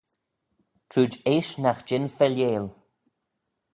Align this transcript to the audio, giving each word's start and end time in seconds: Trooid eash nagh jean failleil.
Trooid 0.89 1.13
eash 1.33 1.53
nagh 1.61 1.83
jean 1.87 2.05
failleil. 2.17 2.65